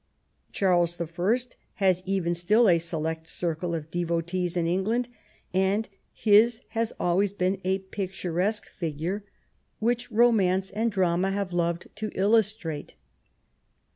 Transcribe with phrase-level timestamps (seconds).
[0.51, 5.09] Charles the First has even still a select circle of devotees in England,
[5.53, 9.23] and his has always been a picturesque figure
[9.77, 12.11] which romance 4 THE WOMAN BORN TO BE QUEEN and the drama have loved to
[12.15, 12.95] illustrate.